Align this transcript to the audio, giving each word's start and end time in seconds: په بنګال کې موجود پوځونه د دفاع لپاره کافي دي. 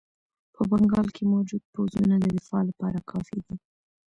په 0.55 0.61
بنګال 0.69 1.07
کې 1.15 1.23
موجود 1.33 1.63
پوځونه 1.73 2.15
د 2.19 2.25
دفاع 2.37 2.61
لپاره 2.69 3.05
کافي 3.11 3.37
دي. 3.45 3.55